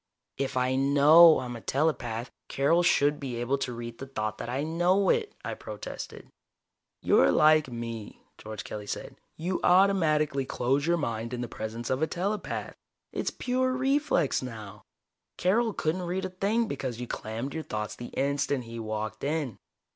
[0.39, 4.49] "If I know I'm a telepath, Carol should be able to read the thought that
[4.49, 6.27] I know it," I protested.
[7.03, 9.15] "You're like me," George Kelly said.
[9.37, 12.73] "You automatically close your mind in the presence of a telepath.
[13.13, 14.81] It's pure reflex now.
[15.37, 19.57] Carol couldn't read a thing because you clammed your thoughts the instant he walked in."